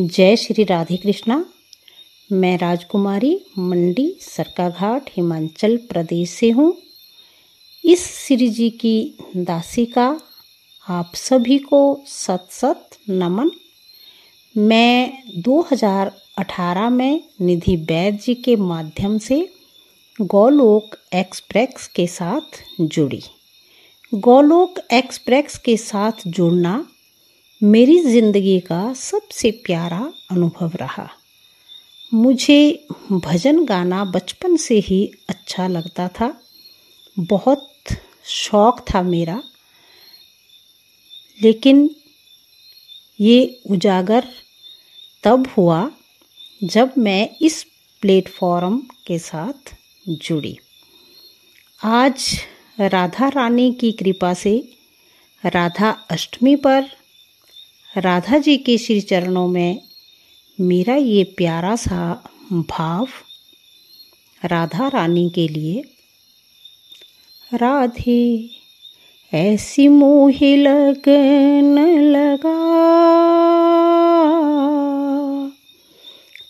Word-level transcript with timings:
जय 0.00 0.36
श्री 0.36 0.64
राधे 0.64 0.96
कृष्णा। 0.96 1.46
मैं 2.32 2.58
राजकुमारी, 2.58 3.40
मंडी, 3.58 4.18
सरकाघाट, 4.20 5.10
हिमाचल 5.16 5.76
प्रदेश 5.76 6.30
से 6.30 6.50
हूँ। 6.50 6.76
इस 7.84 8.26
श्री 8.26 8.48
जी 8.48 8.70
की 8.70 9.14
दासी 9.36 9.86
का 9.86 10.20
आप 10.88 11.12
सभी 11.14 11.58
को 11.58 12.00
सत 12.06 12.48
सत 12.50 12.90
नमन। 13.10 13.50
मैं 14.56 15.22
2018 15.36 16.90
में 16.90 17.24
निधि 17.40 17.76
वैद 17.76 18.18
जी 18.18 18.34
के 18.34 18.56
माध्यम 18.56 19.18
से 19.18 19.52
गौलोक 20.20 20.96
एक्सप्रेस 21.14 21.88
के 21.88 22.06
साथ 22.06 22.62
जुड़ी। 22.80 23.22
गौलोक 24.14 24.78
एक्सप्रेस 24.92 25.58
के 25.58 25.76
साथ 25.76 26.12
जुड़ना 26.26 26.86
मेरी 27.62 27.98
ज़िंदगी 27.98 28.60
का 28.60 28.92
सबसे 28.94 29.50
प्यारा 29.50 30.12
अनुभव 30.30 30.72
रहा। 30.74 31.08
मुझे 32.14 32.86
भजन 33.12 33.64
गाना 33.64 34.04
बचपन 34.04 34.56
से 34.56 34.78
ही 34.78 35.12
अच्छा 35.28 35.66
लगता 35.68 36.08
था। 36.08 36.40
बहुत 37.18 37.68
शौक 38.24 38.84
था 38.94 39.02
मेरा। 39.02 39.42
लेकिन 41.42 41.90
ये 43.20 43.60
उजागर 43.70 44.28
तब 45.24 45.48
हुआ 45.56 45.90
जब 46.64 46.92
मैं 46.98 47.28
इस 47.42 47.66
प्लेटफॉर्म 48.00 48.82
के 49.06 49.18
साथ 49.18 49.74
जुड़ी। 50.08 50.58
आज 51.84 52.40
राधा 52.80 53.28
रानी 53.28 53.72
की 53.72 53.92
कृपा 53.92 54.34
से 54.34 54.68
राधा 55.44 55.90
अष्टमी 56.10 56.56
पर 56.56 56.90
राधा 57.96 58.38
जी 58.38 58.56
के 58.56 58.78
श्री 58.78 59.00
चरणों 59.00 59.48
में 59.48 59.80
मेरा 60.60 60.94
ये 60.94 61.24
प्यारा 61.24 61.76
सा 61.76 62.30
भाव 62.52 63.08
राधा 64.44 64.88
रानी 64.88 65.30
के 65.34 65.48
लिए। 65.48 65.82
राधे, 67.54 68.50
ऐसी 69.34 69.88
मोहे 69.88 70.56
लगन 70.56 71.78
लगा। 72.12 72.60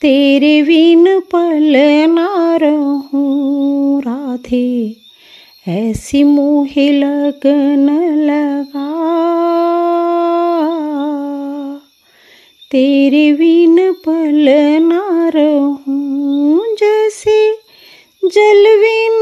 तेरे 0.00 0.62
बिन 0.62 1.20
पल 1.20 1.74
ना 2.10 2.56
रहूँ 2.56 4.00
राधे, 4.02 4.96
ऐसी 5.68 6.24
मोहे 6.24 6.92
लगन 6.92 7.90
लगा। 8.30 8.85
तेरे 12.70 13.32
बिन 13.32 13.76
पल 14.04 14.46
ना 14.82 15.28
रहूँ 15.34 16.74
जैसे 16.76 17.38
जल 18.22 18.64
बिन 18.80 19.20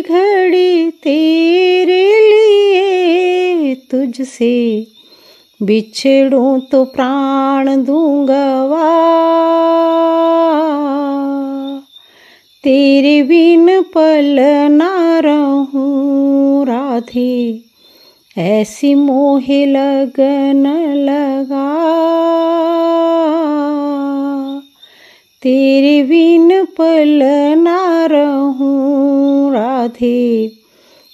घड़ी 0.00 0.90
तेरे 0.90 2.08
लिए 2.30 3.74
तुझसे। 3.74 4.86
बिछड़ूं 5.62 6.60
तो 6.60 6.84
प्राण 6.84 7.84
दूँगा 7.84 8.62
तेरे 12.64 13.22
बिन 13.22 13.82
पल 13.82 14.36
ना 14.70 15.18
रहूँ, 15.18 16.66
राधे। 16.66 17.60
ऐसी 18.38 18.94
मोहे 18.94 19.66
लगन 19.66 20.66
लगा। 20.94 21.72
तेरे 25.44 26.02
बिन 26.02 26.64
पल 26.64 27.20
ना 27.58 28.06
रहूँ 28.10 29.52
राधे। 29.52 30.52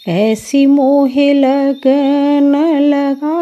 ऐसी 0.08 0.66
मोहे 0.66 1.32
लगन 1.32 2.52
लगा। 2.80 3.38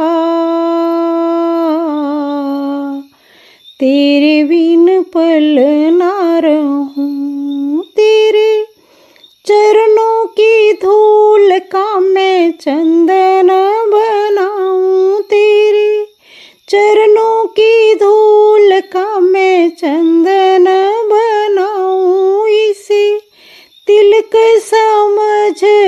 तेरे 3.80 4.44
बिन 4.44 5.02
पल 5.02 5.56
ना 5.92 6.38
रहूँ 6.38 7.82
तेरे 7.82 8.64
चरणों 9.46 10.26
की 10.26 10.72
धूल 10.72 11.58
का 11.58 12.00
मैं 12.00 12.52
चंदन 12.60 13.50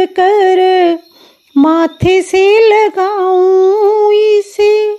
कर 0.07 0.99
माथे 1.57 2.23
से 2.23 2.69
लगाऊँ 2.69 4.13
इसे, 4.15 4.95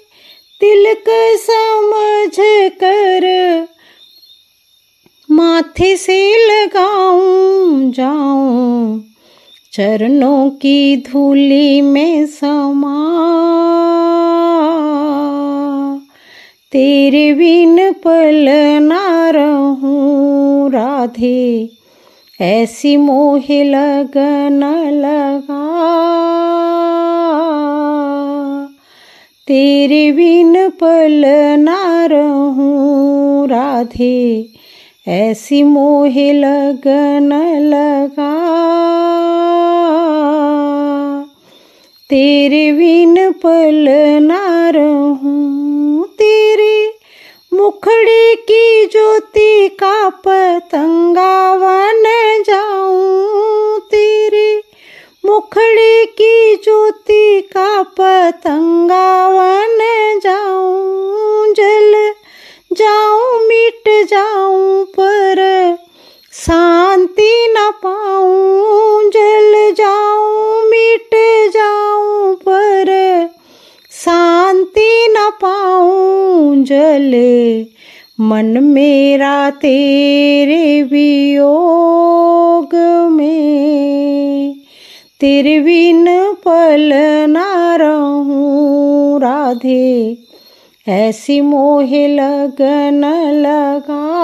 तिलक 0.62 1.04
समझ 1.40 2.36
कर 2.84 3.68
माथे 5.32 5.98
से 5.98 6.48
लगाऊँ 6.48 7.92
जाऊँ, 7.92 9.04
चरणों 9.74 10.50
की 10.50 10.98
धूली 10.98 11.82
में 11.82 12.26
समा। 12.26 13.20
तेरे 16.72 17.34
बिन 17.34 17.92
पल 17.92 18.46
ना 18.82 19.30
रहूँ, 19.30 20.72
राधे। 20.72 21.70
ऐसी 22.42 22.98
मोहे 22.98 23.64
लगन 23.64 24.64
लगा। 24.94 25.66
तेरे 29.48 30.12
बिन 30.12 30.70
पल 30.70 31.24
ना 31.60 32.06
रहूँ, 32.06 33.48
राधे, 33.48 34.50
ऐसी 35.08 35.64
मोहे 35.64 36.34
लगन 36.34 37.34
लगा। 37.58 38.36
तेरे 42.10 42.72
बिन 42.72 43.32
पल 43.32 43.86
ना 44.22 44.70
रहूँ, 44.70 46.08
तेरे 46.08 46.94
मुखड़े 47.54 48.29
की 48.52 48.86
ज्योति 48.86 49.68
का 49.68 50.10
पतंगा 50.10 51.56
बन 51.56 52.04
जाऊँ 52.48 53.80
तेरी। 53.80 54.62
मुखड़ी 55.26 56.06
की 56.06 56.56
ज्योति 56.56 57.42
का 57.42 57.84
पतंगा 57.84 59.30
बन 59.30 59.80
जाऊँ। 60.24 61.54
जल 61.54 62.14
जाऊँ, 62.74 63.48
मिट 63.48 64.08
जाऊँ, 64.10 64.86
पर 64.86 65.78
शांति 66.34 67.48
न 67.58 67.72
पाऊँ। 67.86 69.10
जल 69.10 69.74
जाऊँ, 69.78 70.70
मिट 70.70 71.10
जाऊँ, 71.54 72.36
पर 72.36 72.90
शांति 73.92 75.08
न 75.10 75.30
पाऊँ। 75.42 76.64
जले 76.64 77.64
मन 78.22 78.58
मेरा 78.64 79.50
तेरे 79.50 80.84
वियोग 80.84 82.76
में। 83.12 84.56
तेरे 85.22 85.60
बिन 85.60 86.06
पल 86.34 86.92
ना 87.30 87.76
रहूँ, 87.76 89.20
राधे। 89.20 90.18
ऐसी 90.88 91.42
मोहे 91.42 92.08
लगन 92.08 93.06
लगा। 93.32 94.20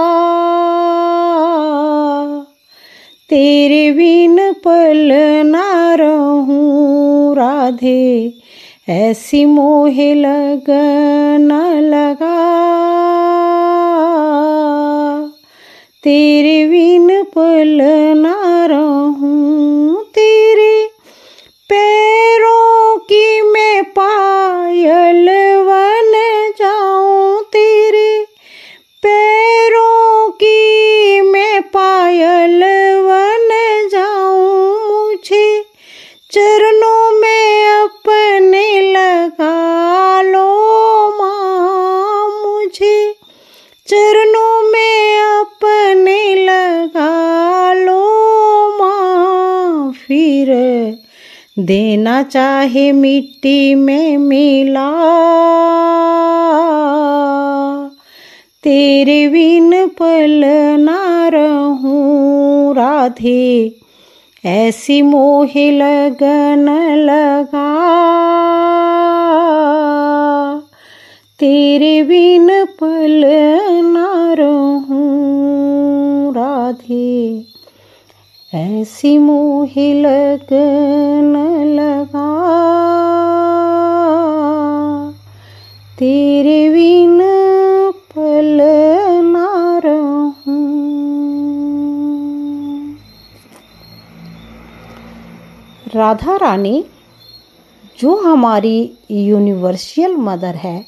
तेरे 3.29 3.91
बिन 3.91 4.51
पल 4.51 5.11
ना 5.45 5.95
रहूँ, 5.95 7.35
राधे। 7.35 8.33
ऐसी 8.89 9.45
मोहे 9.45 10.13
लगन 10.13 11.79
लगा। 11.83 12.84
तेरे 16.05 16.65
बिन 16.65 17.23
पल 17.23 17.79
ना 18.17 18.65
रहूँ, 18.65 20.03
तेरे 20.05 20.87
पैरों 21.69 22.97
की 22.97 23.41
मैं 23.41 23.83
पायल 23.83 25.25
बन 25.65 26.11
जाऊँ, 26.59 27.43
तेरे 27.43 28.25
पैरों 29.03 30.29
की 30.31 31.21
मैं 31.21 31.61
पायल 31.61 32.61
बन 33.01 33.49
जाऊँ, 33.91 34.87
मुझे 34.87 35.63
चरणों 36.31 36.64
देना 51.59 52.23
चाहे 52.23 52.91
मिट्टी 52.91 53.75
में 53.75 54.17
मिला। 54.17 54.91
तेरे 58.63 59.27
बिन 59.27 59.87
पल 59.87 60.41
ना 60.79 61.29
रहूँ 61.33 62.75
राधे, 62.75 63.75
ऐसी 64.45 65.01
मोह 65.01 65.51
लगन 65.57 66.97
लगा। 66.97 67.95
तेरे 71.39 72.03
बिन 72.03 72.65
पल 72.65 73.21
ना 73.83 74.33
रहूँ 74.33 76.33
राधे। 76.33 77.54
ऐसी 78.55 79.17
मोहे 79.17 79.93
लगन 79.93 81.33
लगा। 81.79 82.29
तेरे 85.99 86.69
बिन 86.69 87.19
पल 87.91 88.61
राधा 95.95 96.35
रानी, 96.35 96.85
जो 97.99 98.15
हमारी 98.15 98.97
यूनिवर्सल 99.11 100.15
मदर 100.15 100.55
है, 100.55 100.85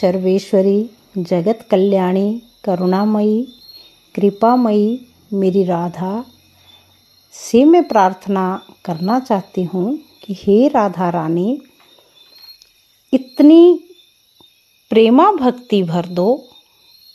सर्वेश्वरी, 0.00 0.90
जगत 1.18 1.58
कल्याणी, 1.70 2.42
करुणामयी, 2.64 3.46
कृपामयी, 4.14 5.06
मेरी 5.32 5.64
राधा 5.64 6.24
से 7.34 7.64
मैं 7.64 7.82
प्रार्थना 7.88 8.44
करना 8.84 9.18
चाहती 9.20 9.62
हूँ 9.64 9.98
कि 10.22 10.34
हे 10.34 10.68
राधा 10.68 11.08
रानी, 11.10 11.60
इतनी 13.12 13.80
प्रेमा 14.90 15.30
भक्ति 15.32 15.82
भर 15.82 16.06
दो 16.08 16.34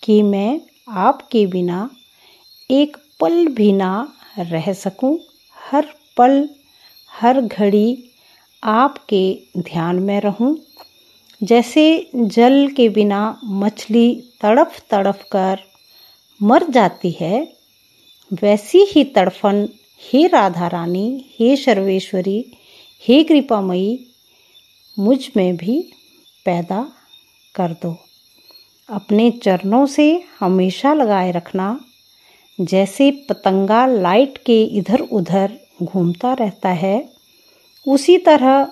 कि 0.04 0.22
मैं 0.24 0.62
आपके 0.90 1.46
बिना 1.48 1.90
एक 2.70 2.98
पल 3.20 3.48
भी 3.48 3.72
ना 3.74 3.92
रह 4.40 4.72
सकूँ। 4.74 5.18
हर 5.58 5.88
पल, 6.18 6.48
हर 7.12 7.42
घड़ी 7.42 8.12
आपके 8.64 9.24
ध्यान 9.60 10.00
में 10.00 10.20
रहूँ। 10.22 10.58
जैसे 11.42 11.86
जल 12.16 12.68
के 12.68 12.90
बिना 12.90 13.22
मछली 13.44 14.10
तड़फ 14.42 14.82
तड़फ 14.92 15.24
कर 15.32 15.60
मर 16.42 16.70
जाती 16.70 17.12
है, 17.12 17.48
वैसी 18.32 18.86
ही 18.86 19.04
तड़फन 19.16 19.68
हे 20.02 20.28
राधा 20.28 20.68
रानी, 20.68 21.26
हे 21.40 21.56
सर्वेश्वरी, 21.58 22.46
हे 23.08 23.24
कृपामयी, 23.24 24.08
मुझमें 25.00 25.58
भी 25.58 25.82
पैदा 26.46 26.92
कर 27.56 27.72
दो। 27.72 27.98
अपने 28.90 29.32
चरणों 29.32 29.86
से 29.86 30.24
हमेशा 30.40 30.94
लगाए 30.94 31.32
रखना, 31.32 31.80
जैसे 32.62 33.12
पतंगा 33.12 33.86
लाइट 33.86 34.38
के 34.38 34.64
इधर 34.64 35.00
उधर 35.00 35.60
घूमता 35.84 36.34
रहता 36.34 36.70
है, 36.70 37.10
उसी 37.88 38.18
तरह 38.18 38.68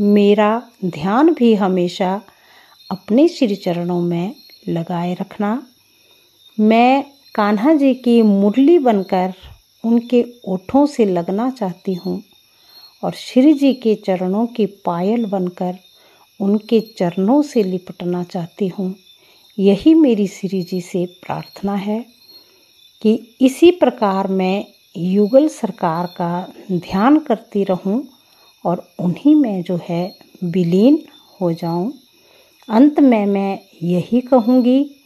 मेरा 0.00 0.62
ध्यान 0.84 1.34
भी 1.34 1.54
हमेशा 1.54 2.20
अपने 2.90 3.28
श्री 3.28 3.56
चरणों 3.56 4.00
में 4.00 4.34
लगाए 4.68 5.14
रखना। 5.14 5.66
मैं 6.60 7.04
कान्हा 7.34 7.74
जी 7.74 7.94
की 7.94 8.22
मुरली 8.22 8.78
बनकर 8.78 9.34
उनके 9.84 10.24
ओठों 10.48 10.86
से 10.86 11.04
लगना 11.04 11.50
चाहती 11.50 11.94
हूँ 11.94 12.22
और 13.02 13.12
श्री 13.12 13.52
जी 13.54 13.72
के 13.74 13.94
चरणों 13.94 14.46
की 14.46 14.66
पायल 14.66 15.24
बनकर 15.24 15.78
उनके 16.40 16.80
चरणों 16.80 17.42
से 17.42 17.62
लिपटना 17.62 18.22
चाहती 18.24 18.68
हूँ। 18.68 18.94
यही 19.58 19.94
मेरी 19.94 20.26
श्री 20.26 20.62
जी 20.62 20.80
से 20.80 21.04
प्रार्थना 21.06 21.74
है 21.74 22.04
कि 23.02 23.14
इसी 23.40 23.70
प्रकार 23.70 24.26
मैं 24.28 24.64
युगल 24.96 25.48
सरकार 25.48 26.06
का 26.06 26.48
ध्यान 26.72 27.18
करती 27.18 27.64
रहूँ 27.64 28.02
और 28.64 28.88
उन्हीं 29.00 29.34
में 29.34 29.62
जो 29.62 29.78
है 29.88 30.04
विलीन 30.44 31.02
हो 31.40 31.52
जाऊँ। 31.52 31.92
अंत 32.68 33.00
में 33.00 33.26
मैं 33.26 33.58
यही 33.82 34.20
कहूँगी, 34.20 34.96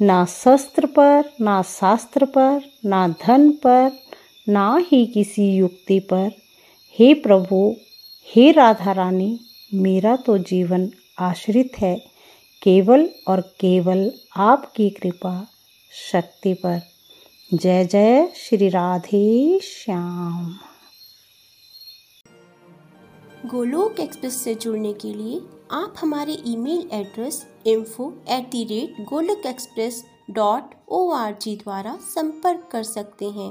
ना 0.00 0.24
शस्त्र 0.24 0.86
पर, 0.86 1.24
ना 1.40 1.62
शास्त्र 1.62 2.24
पर, 2.24 2.60
ना 2.84 3.06
धन 3.08 3.50
पर 3.50 3.90
ना 4.48 4.76
ही 4.92 5.06
किसी 5.06 5.50
युक्ति 5.56 5.98
पर। 6.00 6.30
हे 6.98 7.14
प्रभु, 7.14 7.74
हे 8.26 8.50
राधा 8.52 8.92
रानी 8.92 9.40
मेरा 9.74 10.16
तो 10.16 10.38
जीवन 10.38 10.90
आश्रित 11.18 11.78
है। 11.78 11.96
केवल 12.62 13.08
और 13.28 13.40
केवल 13.40 14.12
आपकी 14.36 14.90
कृपा 14.90 15.46
शक्ति 16.12 16.54
पर। 16.54 16.80
जय 17.54 17.84
जय 17.84 18.26
श्री 18.36 18.68
राधे 18.68 19.60
श्याम। 19.60 20.54
गोलोक 23.46 24.00
एक्सप्रेस 24.00 24.44
से 24.44 24.54
जुड़ने 24.54 24.92
के 24.92 25.12
लिए 25.14 25.40
आप 25.72 25.94
हमारे 25.98 26.36
email 26.46 26.88
address 26.92 27.46
info 27.66 28.12
at 28.28 28.44
the 28.44 28.64
rate 28.64 29.04
Golok 29.08 29.46
express 29.46 30.04
dot 30.30 30.74
O 30.88 31.10
R 31.10 31.36
G 31.42 31.56
द्वारा 31.56 31.96
संपर्क 31.96 32.68
कर 32.72 32.82
सकते 32.82 33.24
हैं। 33.24 33.50